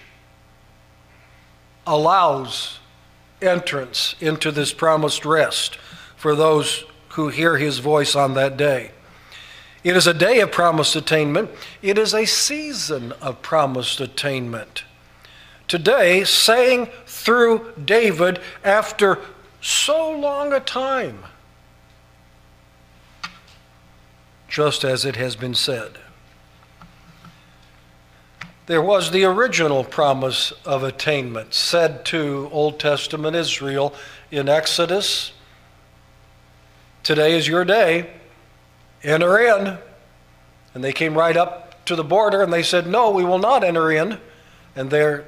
[1.89, 2.79] allows
[3.41, 5.75] entrance into this promised rest
[6.15, 8.91] for those who hear his voice on that day.
[9.85, 14.85] It is a day of promised attainment, it is a season of promised attainment
[15.73, 19.19] today saying through David after
[19.63, 21.19] so long a time,
[24.49, 25.99] just as it has been said.
[28.67, 33.95] There was the original promise of attainment said to Old Testament Israel
[34.31, 35.33] in Exodus
[37.03, 38.11] Today is your day,
[39.03, 39.79] enter in.
[40.75, 43.65] And they came right up to the border and they said, No, we will not
[43.65, 44.19] enter in.
[44.75, 45.25] And their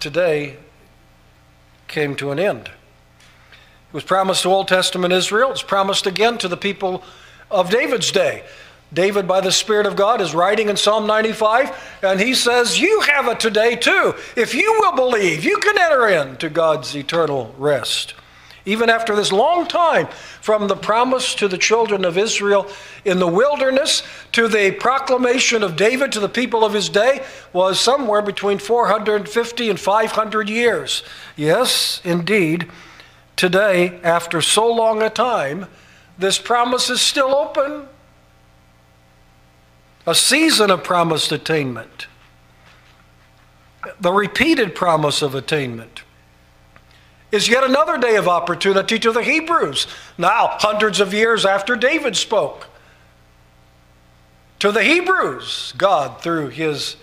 [0.00, 0.56] today
[1.86, 2.68] came to an end.
[2.68, 7.02] It was promised to Old Testament Israel, it's promised again to the people
[7.50, 8.44] of David's day.
[8.92, 13.00] David, by the Spirit of God, is writing in Psalm 95, and he says, You
[13.02, 14.14] have it today too.
[14.34, 18.14] If you will believe, you can enter into God's eternal rest.
[18.66, 20.06] Even after this long time,
[20.40, 22.68] from the promise to the children of Israel
[23.04, 27.80] in the wilderness to the proclamation of David to the people of his day, was
[27.80, 31.02] somewhere between 450 and 500 years.
[31.36, 32.68] Yes, indeed,
[33.36, 35.66] today, after so long a time,
[36.18, 37.88] this promise is still open.
[40.06, 42.08] A season of promised attainment.
[43.98, 45.99] The repeated promise of attainment
[47.32, 49.86] is yet another day of opportunity to the Hebrews,
[50.18, 52.66] now hundreds of years after David spoke.
[54.60, 56.96] To the Hebrews, God, through his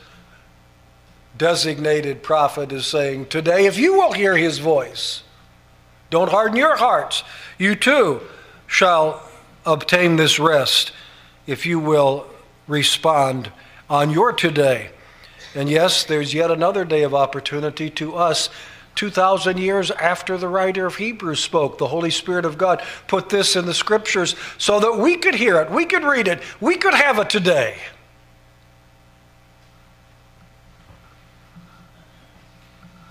[1.38, 5.24] designated prophet, is saying, Today, if you will hear his voice,
[6.10, 7.24] don't harden your hearts.
[7.58, 8.22] You too
[8.68, 9.28] shall
[9.66, 10.92] obtain this rest
[11.48, 12.28] if you will
[12.68, 13.52] respond
[13.90, 14.92] on your today.
[15.56, 18.50] And yes, there's yet another day of opportunity to us
[18.98, 21.78] 2,000 years after the writer of Hebrews spoke.
[21.78, 25.62] The Holy Spirit of God put this in the scriptures so that we could hear
[25.62, 27.78] it, we could read it, we could have it today.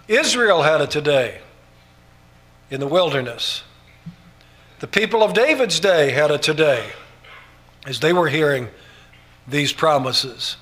[0.09, 1.41] Israel had it today
[2.71, 3.63] in the wilderness.
[4.81, 6.91] The people of David's day had it today
[7.87, 8.69] as they were hearing
[9.49, 10.57] these promises.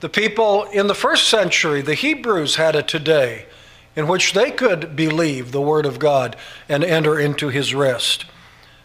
[0.00, 3.46] The people in the first century, the Hebrews, had it today
[3.96, 6.36] in which they could believe the Word of God
[6.68, 8.24] and enter into His rest.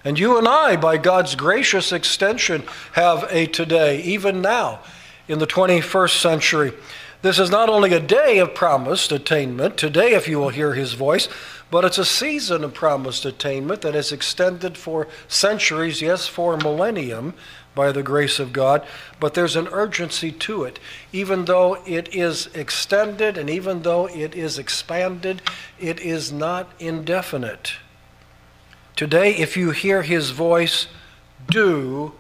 [0.04, 4.80] And you and I, by God's gracious extension, have a today, even now,
[5.28, 6.74] in the 21st century,
[7.22, 10.94] This is not only a day of promised attainment, today, if you will hear his
[10.94, 11.28] voice,
[11.70, 16.64] but it's a season of promised attainment that is extended for centuries, yes, for a
[16.64, 17.34] millennium,
[17.76, 18.86] by the grace of God.
[19.20, 20.80] But there's an urgency to it.
[21.12, 25.42] Even though it is extended and even though it is expanded,
[25.80, 27.74] it is not indefinite.
[28.96, 30.88] Today, if you hear his voice,
[31.50, 32.14] do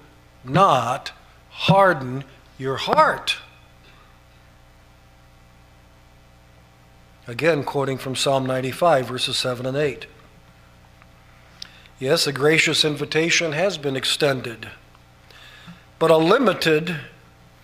[0.43, 1.11] not
[1.49, 2.23] harden
[2.57, 3.37] your heart.
[7.27, 10.07] Again, quoting from Psalm 95, verses 7 and 8.
[11.99, 14.69] Yes, a gracious invitation has been extended,
[15.99, 16.95] but a limited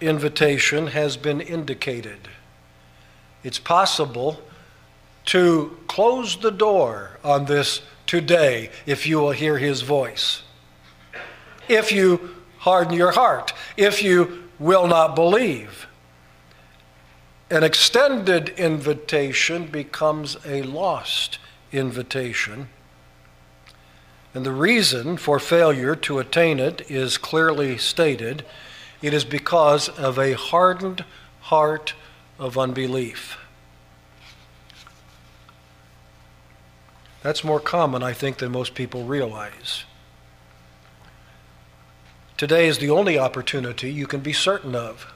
[0.02, 2.28] invitation has been indicated.
[3.44, 4.42] It's possible
[5.26, 10.44] to close the door on this today if you will hear his voice.
[11.68, 15.88] If you harden your heart, if you will not believe
[17.50, 21.38] an extended invitation becomes a lost
[21.72, 22.68] invitation.
[24.36, 28.44] And the reason for failure to attain it is clearly stated
[29.02, 31.06] it is because of a hardened
[31.40, 31.94] heart
[32.38, 33.38] of unbelief.
[37.24, 39.86] That's more common, I think, than most people realize.
[42.36, 45.14] Today is the only opportunity you can be certain of.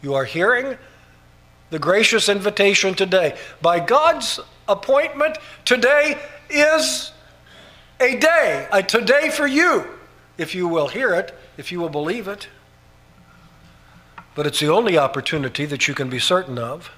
[0.00, 0.78] You are hearing
[1.70, 3.36] the gracious invitation today.
[3.60, 4.38] By God's
[4.68, 6.16] appointment, today
[6.48, 7.10] is
[8.00, 9.86] a day, a today for you,
[10.38, 12.48] if you will hear it, if you will believe it.
[14.34, 16.90] But it's the only opportunity that you can be certain of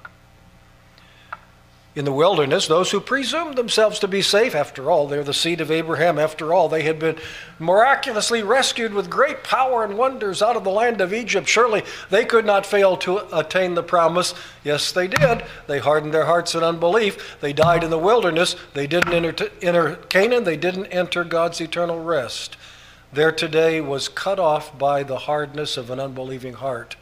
[1.99, 5.61] in the wilderness, those who presumed themselves to be safe, after all, they're the seed
[5.61, 7.16] of Abraham, after all, they had been
[7.59, 11.49] miraculously rescued with great power and wonders out of the land of Egypt.
[11.49, 14.32] Surely they could not fail to attain the promise.
[14.62, 15.42] Yes, they did.
[15.66, 17.36] They hardened their hearts in unbelief.
[17.40, 18.55] They died in the wilderness.
[18.74, 22.57] They didn't enter, enter Canaan, they didn't enter God's eternal rest.
[23.12, 26.94] Their today was cut off by the hardness of an unbelieving heart.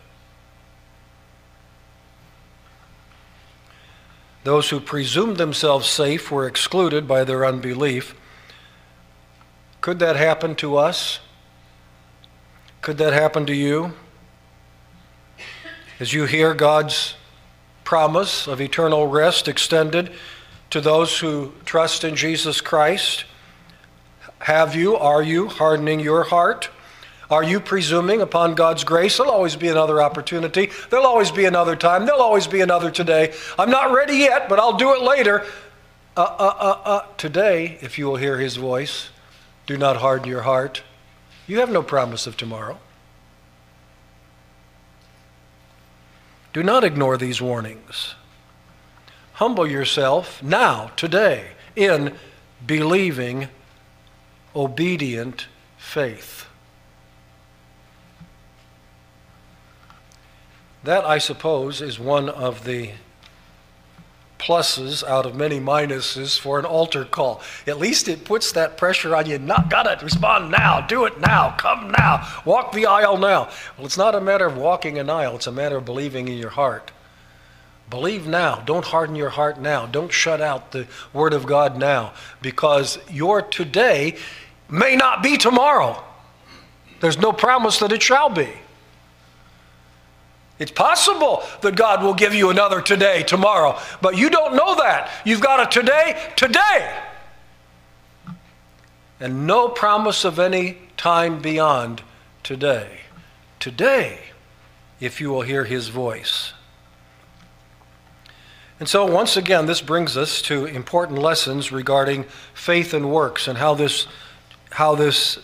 [4.46, 8.14] Those who presumed themselves safe were excluded by their unbelief.
[9.80, 11.18] Could that happen to us?
[12.80, 13.94] Could that happen to you?
[15.98, 17.16] As you hear God's
[17.82, 20.12] promise of eternal rest extended
[20.70, 23.24] to those who trust in Jesus Christ,
[24.38, 26.70] have you, are you hardening your heart?
[27.30, 29.16] Are you presuming upon God's grace?
[29.16, 30.70] There'll always be another opportunity.
[30.90, 32.06] There'll always be another time.
[32.06, 33.34] There'll always be another today.
[33.58, 35.44] I'm not ready yet, but I'll do it later.
[36.16, 37.06] Uh, uh, uh, uh.
[37.16, 39.08] Today, if you will hear his voice,
[39.66, 40.82] do not harden your heart.
[41.48, 42.78] You have no promise of tomorrow.
[46.52, 48.14] Do not ignore these warnings.
[49.34, 52.14] Humble yourself now, today, in
[52.66, 53.48] believing,
[54.54, 56.46] obedient faith.
[60.86, 62.92] That, I suppose, is one of the
[64.38, 67.42] pluses out of many minuses for an altar call.
[67.66, 69.36] At least it puts that pressure on you.
[69.40, 70.00] Not got it.
[70.00, 70.80] Respond now.
[70.80, 71.56] Do it now.
[71.58, 72.28] Come now.
[72.44, 73.50] Walk the aisle now.
[73.76, 75.34] Well, it's not a matter of walking an aisle.
[75.34, 76.92] It's a matter of believing in your heart.
[77.90, 78.62] Believe now.
[78.64, 79.86] Don't harden your heart now.
[79.86, 84.16] Don't shut out the Word of God now because your today
[84.70, 86.00] may not be tomorrow.
[87.00, 88.52] There's no promise that it shall be.
[90.58, 95.10] It's possible that God will give you another today, tomorrow, but you don't know that.
[95.24, 96.98] You've got a today, today.
[99.20, 102.02] And no promise of any time beyond
[102.42, 103.00] today.
[103.60, 104.20] Today,
[105.00, 106.52] if you will hear his voice.
[108.78, 113.56] And so, once again, this brings us to important lessons regarding faith and works and
[113.56, 114.06] how this,
[114.70, 115.38] how this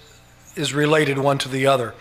[0.55, 1.95] is related one to the other.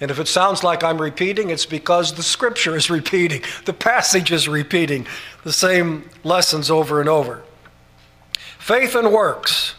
[0.00, 4.30] And if it sounds like I'm repeating, it's because the scripture is repeating, the passage
[4.30, 5.06] is repeating
[5.44, 7.42] the same lessons over and over.
[8.58, 9.74] Faith and works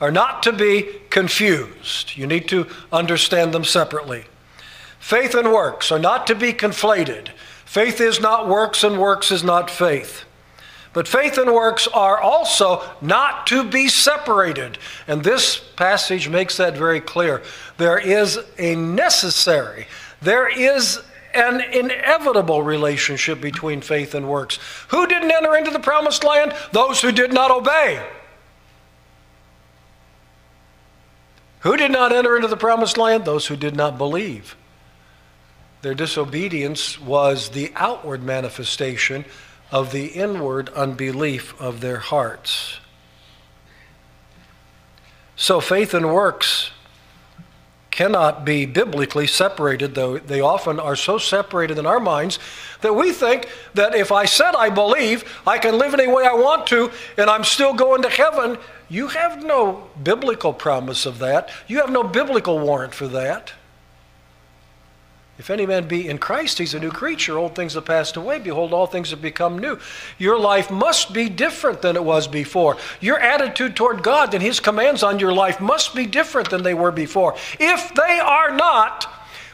[0.00, 2.16] are not to be confused.
[2.16, 4.24] You need to understand them separately.
[4.98, 7.28] Faith and works are not to be conflated.
[7.64, 10.24] Faith is not works, and works is not faith.
[10.92, 14.78] But faith and works are also not to be separated.
[15.06, 17.42] And this passage makes that very clear.
[17.78, 19.86] There is a necessary,
[20.20, 21.00] there is
[21.34, 24.58] an inevitable relationship between faith and works.
[24.88, 26.54] Who didn't enter into the promised land?
[26.72, 28.04] Those who did not obey.
[31.60, 33.24] Who did not enter into the promised land?
[33.24, 34.56] Those who did not believe.
[35.80, 39.24] Their disobedience was the outward manifestation
[39.72, 42.78] of the inward unbelief of their hearts.
[45.34, 46.70] So faith and works
[47.90, 52.38] cannot be biblically separated, though they often are so separated in our minds
[52.80, 56.32] that we think that if I said I believe, I can live any way I
[56.34, 58.58] want to, and I'm still going to heaven.
[58.88, 61.50] You have no biblical promise of that.
[61.66, 63.52] You have no biblical warrant for that.
[65.38, 67.38] If any man be in Christ, he's a new creature.
[67.38, 68.38] Old things have passed away.
[68.38, 69.78] Behold, all things have become new.
[70.18, 72.76] Your life must be different than it was before.
[73.00, 76.74] Your attitude toward God and his commands on your life must be different than they
[76.74, 77.34] were before.
[77.58, 79.04] If they are not,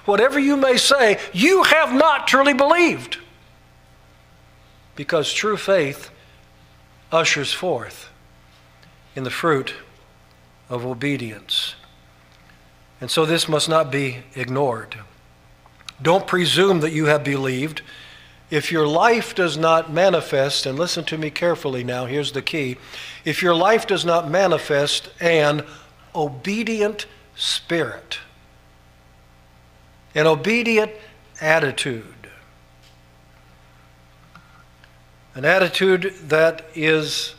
[0.05, 3.19] whatever you may say, you have not truly believed.
[4.97, 6.11] Because true faith
[7.13, 8.09] ushers forth
[9.15, 9.75] in the fruit
[10.69, 11.77] of obedience.
[13.01, 14.97] And so this must not be ignored.
[16.01, 17.83] Don't presume that you have believed.
[18.51, 22.77] If your life does not manifest, and listen to me carefully now, here's the key.
[23.25, 25.65] If your life does not manifest an
[26.15, 28.19] obedient spirit,
[30.15, 30.93] an obedient
[31.41, 32.31] attitude,
[35.35, 37.35] an attitude that is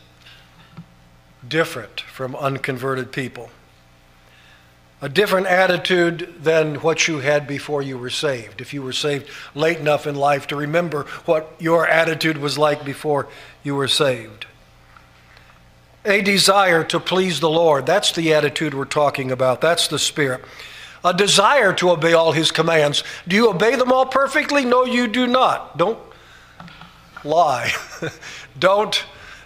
[1.46, 3.50] different from unconverted people
[5.02, 8.60] a different attitude than what you had before you were saved.
[8.60, 12.84] If you were saved late enough in life to remember what your attitude was like
[12.84, 13.28] before
[13.62, 14.46] you were saved.
[16.04, 17.86] A desire to please the Lord.
[17.86, 19.60] That's the attitude we're talking about.
[19.60, 20.44] That's the spirit.
[21.04, 23.02] A desire to obey all his commands.
[23.26, 24.64] Do you obey them all perfectly?
[24.64, 25.78] No, you do not.
[25.78, 25.98] Don't
[27.24, 27.72] lie.
[28.58, 29.02] Don't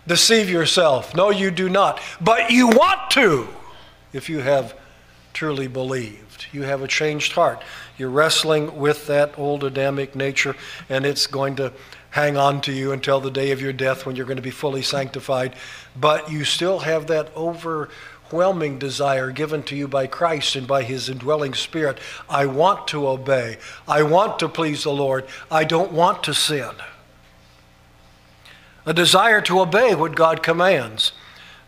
[0.07, 1.15] deceive yourself.
[1.15, 2.01] No, you do not.
[2.21, 3.49] But you want to
[4.13, 4.75] if you have
[5.35, 6.47] truly believed.
[6.53, 7.63] You have a changed heart.
[7.99, 10.57] You're wrestling with that old Adamic nature,
[10.89, 11.73] and it's going to
[12.11, 14.51] hang on to you until the day of your death when you're going to be
[14.51, 15.55] fully sanctified.
[15.97, 21.09] But you still have that overwhelming desire given to you by Christ and by His
[21.09, 21.99] indwelling Spirit.
[22.31, 23.59] I want to obey.
[23.89, 25.27] I want to please the Lord.
[25.51, 26.71] I don't want to sin.
[28.87, 31.13] A desire to obey what God commands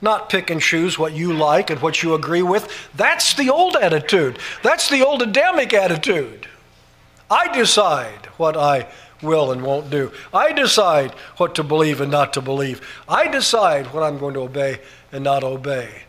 [0.01, 2.91] not pick and choose what you like and what you agree with.
[2.95, 4.39] That's the old attitude.
[4.63, 6.49] That's the old Adamic attitude.
[7.31, 8.89] I decide what I
[9.23, 10.13] will and won't do.
[10.33, 12.87] I decide what to believe and not to believe.
[13.09, 14.81] I decide what I'm going to obey
[15.13, 16.05] and not obey.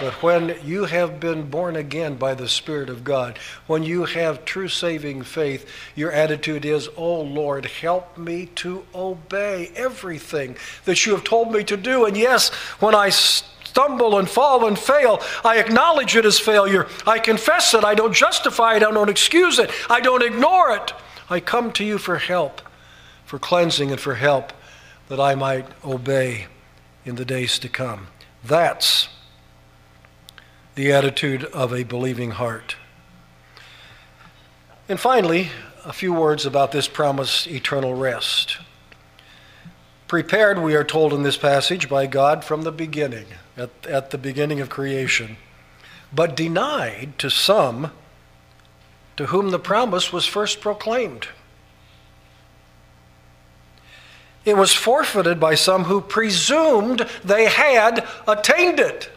[0.00, 4.44] But when you have been born again by the Spirit of God, when you have
[4.44, 11.12] true saving faith, your attitude is, Oh Lord, help me to obey everything that you
[11.12, 12.06] have told me to do.
[12.06, 12.48] And yes,
[12.80, 16.86] when I stumble and fall and fail, I acknowledge it as failure.
[17.06, 17.84] I confess it.
[17.84, 18.82] I don't justify it.
[18.82, 19.70] I don't excuse it.
[19.90, 20.92] I don't ignore it.
[21.30, 22.60] I come to you for help,
[23.24, 24.52] for cleansing and for help
[25.08, 26.46] that I might obey
[27.04, 28.08] in the days to come.
[28.42, 29.08] That's
[30.74, 32.76] the attitude of a believing heart.
[34.88, 35.50] And finally,
[35.84, 38.58] a few words about this promised eternal rest.
[40.08, 44.18] Prepared, we are told in this passage, by God from the beginning, at, at the
[44.18, 45.36] beginning of creation,
[46.12, 47.92] but denied to some
[49.16, 51.28] to whom the promise was first proclaimed.
[54.44, 59.10] It was forfeited by some who presumed they had attained it.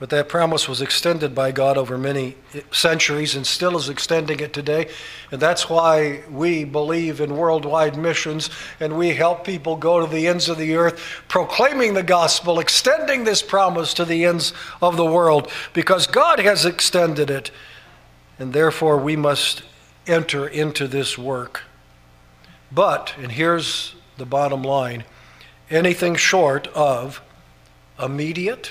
[0.00, 2.34] But that promise was extended by God over many
[2.72, 4.88] centuries and still is extending it today.
[5.30, 8.48] And that's why we believe in worldwide missions
[8.80, 10.98] and we help people go to the ends of the earth,
[11.28, 16.64] proclaiming the gospel, extending this promise to the ends of the world, because God has
[16.64, 17.50] extended it.
[18.38, 19.62] And therefore, we must
[20.06, 21.64] enter into this work.
[22.72, 25.04] But, and here's the bottom line
[25.68, 27.20] anything short of
[28.02, 28.70] immediate,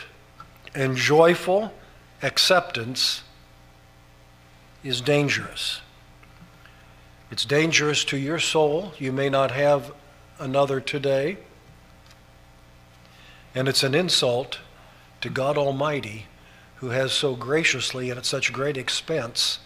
[0.74, 1.74] and joyful
[2.22, 3.24] acceptance
[4.84, 5.82] is dangerous.
[7.32, 8.94] It's dangerous to your soul.
[8.98, 9.92] You may not have
[10.40, 11.38] another today.
[13.54, 14.60] And it's an insult
[15.22, 16.28] to God Almighty,
[16.78, 19.60] who has so graciously and at such great expense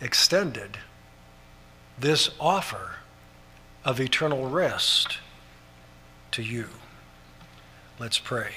[0.00, 0.78] extended
[1.98, 2.96] this offer
[3.84, 5.18] of eternal rest
[6.32, 6.66] to you.
[7.98, 8.52] Let's pray.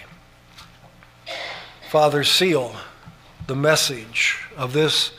[1.90, 2.76] Father, seal
[3.48, 5.12] the message of this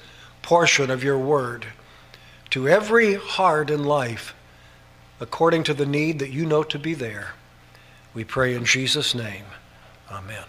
[0.43, 1.67] portion of your word
[2.51, 4.35] to every heart in life
[5.21, 7.35] according to the need that you know to be there.
[8.15, 9.45] We pray in Jesus' name.
[10.11, 10.45] Amen.